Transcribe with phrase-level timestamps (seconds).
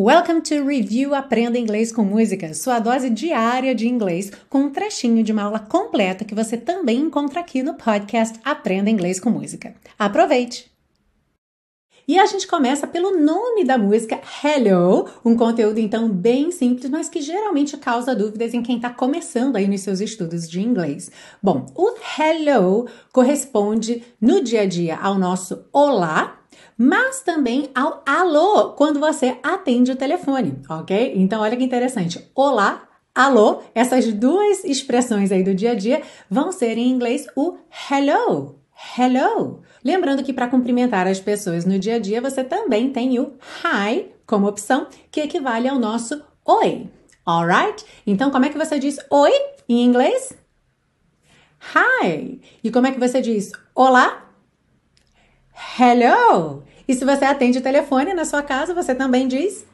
[0.00, 5.24] Welcome to Review Aprenda Inglês com Música, sua dose diária de inglês, com um trechinho
[5.24, 9.74] de uma aula completa que você também encontra aqui no podcast Aprenda Inglês com Música.
[9.98, 10.77] Aproveite!
[12.08, 17.06] E a gente começa pelo nome da música Hello, um conteúdo então bem simples, mas
[17.06, 21.10] que geralmente causa dúvidas em quem está começando aí nos seus estudos de inglês.
[21.42, 26.38] Bom, o hello corresponde no dia a dia ao nosso olá,
[26.78, 31.12] mas também ao alô quando você atende o telefone, ok?
[31.14, 32.26] Então, olha que interessante.
[32.34, 37.58] Olá, alô, essas duas expressões aí do dia a dia vão ser em inglês o
[37.90, 38.57] hello.
[38.96, 39.62] Hello.
[39.84, 44.06] Lembrando que para cumprimentar as pessoas no dia a dia, você também tem o hi
[44.26, 46.88] como opção, que equivale ao nosso oi.
[47.26, 47.84] Alright?
[48.06, 49.32] Então, como é que você diz oi
[49.68, 50.32] em inglês?
[51.74, 52.40] Hi.
[52.62, 54.28] E como é que você diz olá?
[55.78, 56.62] Hello!
[56.86, 59.66] E se você atende o telefone na sua casa, você também diz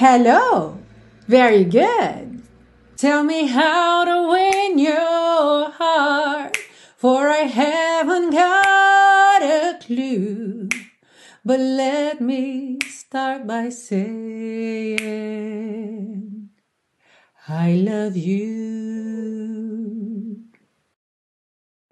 [0.00, 0.78] Hello!
[1.28, 2.42] Very good!
[2.96, 6.56] Tell me how to win your heart,
[6.96, 7.46] for I
[7.96, 10.68] haven't got a clue.
[11.42, 15.00] But let me start by saying,
[17.48, 18.85] I love you.